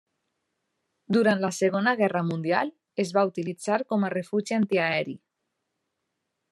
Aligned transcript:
Durant 1.17 1.43
la 1.43 1.51
Segona 1.57 1.93
Guerra 2.01 2.23
Mundial 2.31 2.73
es 3.05 3.13
va 3.19 3.27
utilitzar 3.33 3.79
com 3.93 4.09
a 4.09 4.13
refugi 4.17 4.61
antiaeri. 4.61 5.19